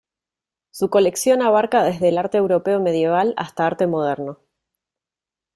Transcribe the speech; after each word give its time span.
Su 0.71 0.89
colección 0.89 1.43
abarca 1.43 1.83
desde 1.83 2.09
el 2.09 2.17
arte 2.17 2.39
europeo 2.39 2.79
medieval 2.81 3.35
hasta 3.37 3.67
arte 3.67 3.85
moderno. 3.85 4.39